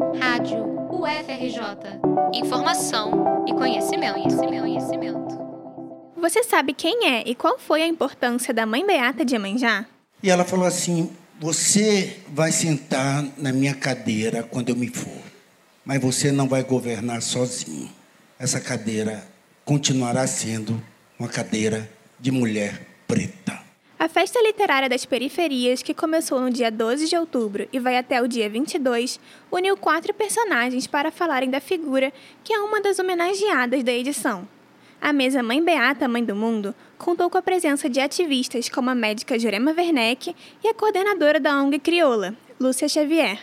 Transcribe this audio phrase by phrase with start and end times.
[0.00, 2.00] Rádio UFRJ.
[2.32, 5.38] Informação e conhecimento, conhecimento, conhecimento.
[6.16, 9.84] Você sabe quem é e qual foi a importância da Mãe Beata de Iemanjá?
[10.22, 15.22] E ela falou assim: Você vai sentar na minha cadeira quando eu me for,
[15.84, 17.90] mas você não vai governar sozinho.
[18.38, 19.22] Essa cadeira
[19.66, 20.82] continuará sendo
[21.18, 23.69] uma cadeira de mulher preta.
[24.00, 28.22] A Festa Literária das Periferias, que começou no dia 12 de outubro e vai até
[28.22, 29.20] o dia 22,
[29.52, 32.10] uniu quatro personagens para falarem da figura
[32.42, 34.48] que é uma das homenageadas da edição.
[35.02, 38.94] A mesa Mãe Beata, Mãe do Mundo, contou com a presença de ativistas como a
[38.94, 43.38] médica Jurema Werneck e a coordenadora da ONG Crioula, Lúcia Xavier.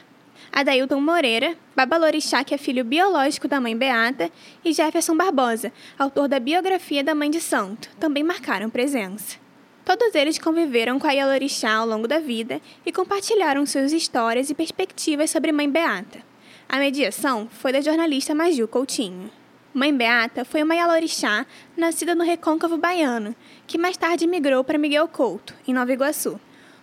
[0.52, 4.32] Adailton Moreira, Babalorixá, que é filho biológico da mãe Beata,
[4.66, 9.46] e Jefferson Barbosa, autor da biografia da Mãe de Santo, também marcaram presença.
[9.88, 14.54] Todos eles conviveram com a Yalorixá ao longo da vida e compartilharam suas histórias e
[14.54, 16.20] perspectivas sobre Mãe Beata.
[16.68, 19.32] A mediação foi da jornalista Maju Coutinho.
[19.74, 21.46] Mãe Beata foi uma Yalorixá
[21.78, 23.34] nascida no recôncavo baiano,
[23.66, 26.38] que mais tarde migrou para Miguel Couto, em Nova Iguaçu.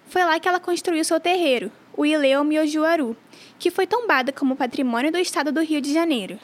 [0.07, 3.15] Foi lá que ela construiu seu terreiro, o Ileu Miojuaru,
[3.59, 6.41] que foi tombada como patrimônio do estado do Rio de Janeiro.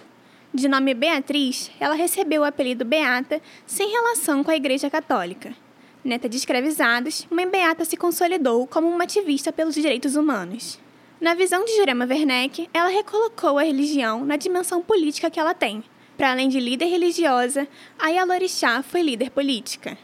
[0.53, 5.55] De nome Beatriz, ela recebeu o apelido Beata sem relação com a Igreja Católica.
[6.03, 10.79] Neta de escravizados, Beata se consolidou como uma ativista pelos direitos humanos.
[11.21, 15.85] Na visão de Jurema Werneck, ela recolocou a religião na dimensão política que ela tem.
[16.17, 19.99] Para além de líder religiosa, a Yalorixá foi líder política.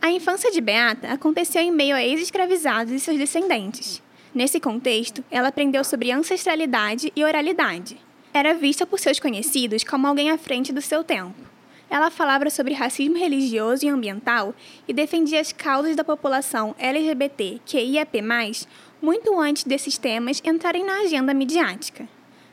[0.00, 4.00] A infância de Beata aconteceu em meio a ex-escravizados e seus descendentes.
[4.32, 7.96] Nesse contexto, ela aprendeu sobre ancestralidade e oralidade.
[8.32, 11.51] Era vista por seus conhecidos como alguém à frente do seu tempo.
[11.92, 14.54] Ela falava sobre racismo religioso e ambiental
[14.88, 18.22] e defendia as causas da população LGBT QIAP+,
[19.02, 22.08] muito antes desses temas entrarem na agenda midiática.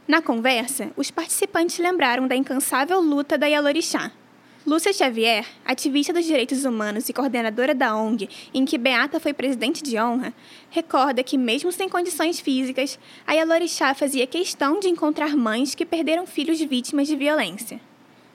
[0.05, 4.11] Na conversa, os participantes lembraram da incansável luta da Yalorixá.
[4.67, 9.81] Lúcia Xavier, ativista dos direitos humanos e coordenadora da ONG, em que Beata foi presidente
[9.81, 10.33] de honra,
[10.69, 16.27] recorda que, mesmo sem condições físicas, a Yalorixá fazia questão de encontrar mães que perderam
[16.27, 17.79] filhos vítimas de violência.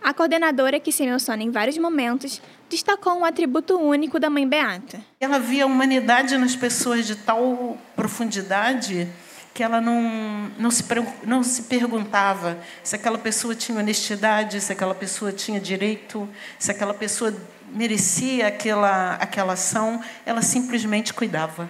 [0.05, 5.01] A coordenadora, que se emociona em vários momentos, destacou um atributo único da Mãe Beata.
[5.19, 9.09] Ela via a humanidade nas pessoas de tal profundidade
[9.55, 10.85] que ela não, não, se,
[11.25, 16.29] não se perguntava se aquela pessoa tinha honestidade, se aquela pessoa tinha direito,
[16.59, 17.35] se aquela pessoa
[17.73, 20.03] merecia aquela, aquela ação.
[20.27, 21.67] Ela simplesmente cuidava.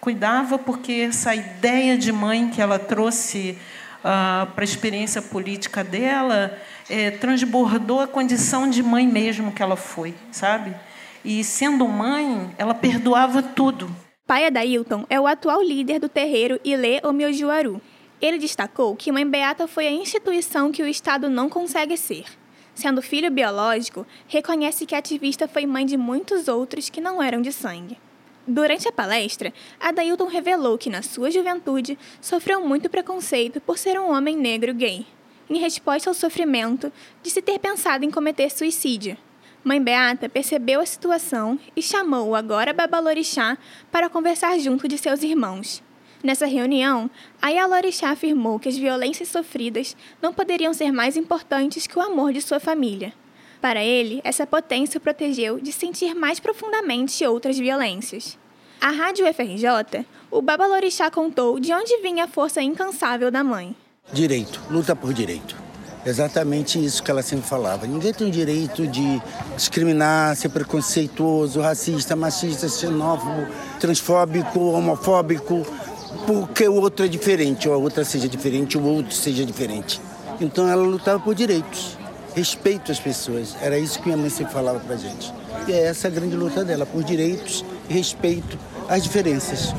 [0.00, 3.56] Cuidava porque essa ideia de mãe que ela trouxe
[3.98, 6.56] uh, para a experiência política dela
[6.88, 10.74] é, transbordou a condição de mãe mesmo que ela foi, sabe?
[11.24, 13.90] E sendo mãe, ela perdoava tudo.
[14.26, 17.80] Pai Adailton é o atual líder do terreiro Ilê Omiojuaru.
[18.20, 22.24] Ele destacou que Mãe Beata foi a instituição que o Estado não consegue ser.
[22.74, 27.40] Sendo filho biológico, reconhece que a ativista foi mãe de muitos outros que não eram
[27.40, 27.96] de sangue.
[28.50, 34.10] Durante a palestra, Adailton revelou que na sua juventude sofreu muito preconceito por ser um
[34.10, 35.04] homem negro gay
[35.50, 36.90] em resposta ao sofrimento
[37.22, 39.18] de se ter pensado em cometer suicídio.
[39.62, 43.58] Mãe Beata percebeu a situação e chamou o agora Babalorixá
[43.92, 45.82] para conversar junto de seus irmãos.
[46.22, 47.10] Nessa reunião,
[47.40, 52.32] a Yalorixá afirmou que as violências sofridas não poderiam ser mais importantes que o amor
[52.32, 53.12] de sua família.
[53.60, 58.38] Para ele, essa potência o protegeu de sentir mais profundamente outras violências.
[58.80, 63.74] A Rádio FRJ, o Babalorixá contou de onde vinha a força incansável da mãe.
[64.12, 65.56] Direito, luta por direito.
[66.06, 67.86] Exatamente isso que ela sempre falava.
[67.86, 69.20] Ninguém tem o direito de
[69.56, 73.48] discriminar, ser preconceituoso, racista, machista, xenófobo,
[73.80, 75.66] transfóbico, homofóbico,
[76.26, 80.00] porque o outro é diferente, ou a outra seja diferente, ou o outro seja diferente.
[80.40, 81.98] Então ela lutava por direitos,
[82.38, 83.56] respeito às pessoas.
[83.60, 85.32] Era isso que minha mãe sempre falava pra gente.
[85.66, 88.56] E é essa a grande luta dela, por direitos e respeito
[88.88, 89.74] às diferenças.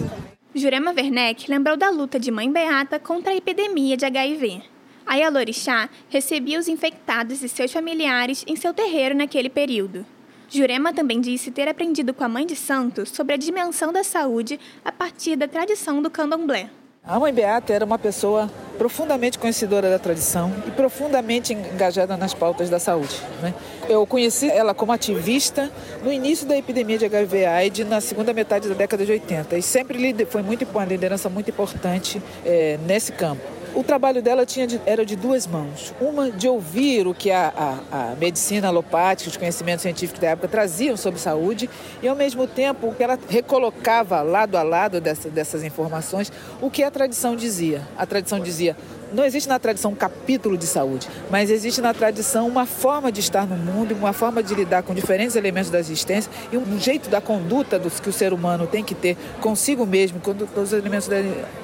[0.53, 4.61] Jurema Werneck lembrou da luta de Mãe Beata contra a epidemia de HIV.
[5.05, 10.05] A Yalorixá recebia os infectados e seus familiares em seu terreiro naquele período.
[10.49, 14.59] Jurema também disse ter aprendido com a Mãe de Santo sobre a dimensão da saúde
[14.83, 16.69] a partir da tradição do candomblé.
[17.03, 22.69] A Mãe Beata era uma pessoa profundamente conhecedora da tradição e profundamente engajada nas pautas
[22.69, 23.15] da saúde.
[23.41, 23.53] Né?
[23.89, 25.69] Eu conheci ela como ativista
[26.01, 30.25] no início da epidemia de HIV/AIDS na segunda metade da década de 80 e sempre
[30.25, 33.58] foi muito uma liderança muito importante é, nesse campo.
[33.75, 35.93] O trabalho dela tinha de, era de duas mãos.
[36.01, 37.53] Uma de ouvir o que a,
[37.91, 41.69] a, a, medicina alopática, os conhecimentos científicos da época traziam sobre saúde,
[42.01, 46.31] e ao mesmo tempo que ela recolocava lado a lado dessa, dessas informações
[46.61, 47.87] o que a tradição dizia.
[47.97, 48.75] A tradição dizia
[49.13, 53.19] não existe na tradição um capítulo de saúde, mas existe na tradição uma forma de
[53.19, 57.09] estar no mundo, uma forma de lidar com diferentes elementos da existência e um jeito
[57.09, 60.73] da conduta dos que o ser humano tem que ter consigo mesmo, com todos os
[60.73, 61.17] elementos da,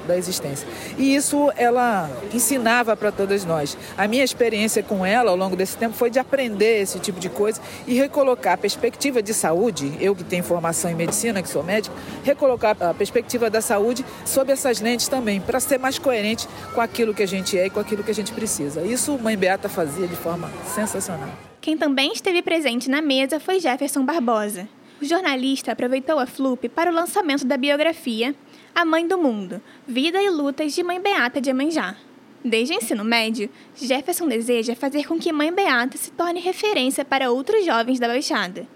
[0.07, 0.67] da existência.
[0.97, 3.77] E isso ela ensinava para todas nós.
[3.97, 7.29] A minha experiência com ela ao longo desse tempo foi de aprender esse tipo de
[7.29, 11.63] coisa e recolocar a perspectiva de saúde, eu que tenho formação em medicina, que sou
[11.63, 16.81] médico, recolocar a perspectiva da saúde sob essas lentes também, para ser mais coerente com
[16.81, 18.81] aquilo que a gente é e com aquilo que a gente precisa.
[18.81, 21.29] Isso Mãe Beata fazia de forma sensacional.
[21.59, 24.67] Quem também esteve presente na mesa foi Jefferson Barbosa.
[25.01, 28.33] O jornalista aproveitou a FLUP para o lançamento da biografia
[28.73, 31.95] A Mãe do Mundo, Vida e Lutas de Mãe Beata de Amanjá.
[32.43, 37.31] Desde o ensino médio, Jefferson deseja fazer com que Mãe Beata se torne referência para
[37.31, 38.67] outros jovens da Baixada.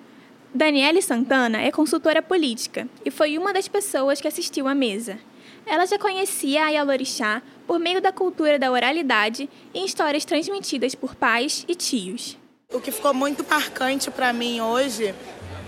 [0.54, 5.20] Daniele Santana é consultora política e foi uma das pessoas que assistiu à mesa.
[5.66, 11.16] Ela já conhecia a Yalorixá por meio da cultura da oralidade e histórias transmitidas por
[11.16, 12.38] pais e tios.
[12.74, 15.14] O que ficou muito marcante para mim hoje,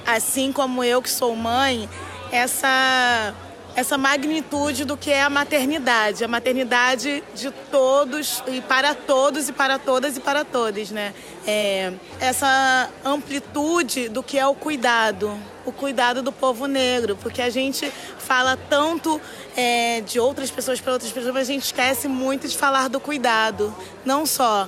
[0.06, 1.90] assim como eu que sou mãe,
[2.32, 3.34] essa
[3.76, 9.54] essa magnitude do que é a maternidade, a maternidade de todos e para todos e
[9.54, 11.14] para todas e para todos, né?
[11.48, 17.50] É, essa amplitude do que é o cuidado, o cuidado do povo negro, porque a
[17.50, 19.22] gente fala tanto
[19.56, 23.00] é, de outras pessoas para outras pessoas, mas a gente esquece muito de falar do
[23.00, 23.74] cuidado,
[24.06, 24.68] não só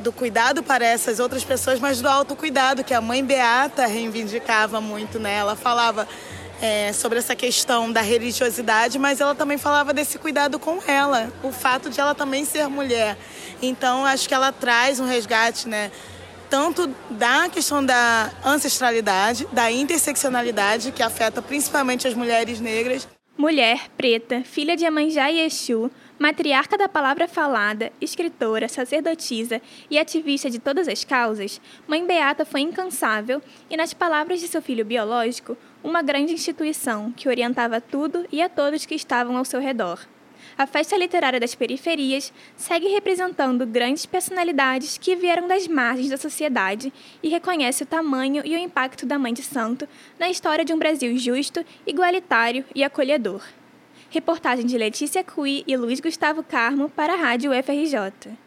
[0.00, 5.18] do cuidado para essas outras pessoas, mas do autocuidado que a mãe Beata reivindicava muito,
[5.18, 5.36] né?
[5.36, 6.06] Ela falava
[6.60, 11.52] é, sobre essa questão da religiosidade, mas ela também falava desse cuidado com ela, o
[11.52, 13.16] fato de ela também ser mulher.
[13.60, 15.90] Então, acho que ela traz um resgate, né?
[16.48, 23.08] Tanto da questão da ancestralidade, da interseccionalidade, que afeta principalmente as mulheres negras.
[23.36, 29.60] Mulher, preta, filha de Amanjá e Exu, Matriarca da palavra falada, escritora, sacerdotisa
[29.90, 34.62] e ativista de todas as causas, Mãe Beata foi incansável e, nas palavras de seu
[34.62, 39.60] filho biológico, uma grande instituição que orientava tudo e a todos que estavam ao seu
[39.60, 40.06] redor.
[40.56, 46.90] A Festa Literária das Periferias segue representando grandes personalidades que vieram das margens da sociedade
[47.22, 49.86] e reconhece o tamanho e o impacto da Mãe de Santo
[50.18, 53.42] na história de um Brasil justo, igualitário e acolhedor.
[54.10, 58.45] Reportagem de Letícia Cui e Luiz Gustavo Carmo para a Rádio UFRJ.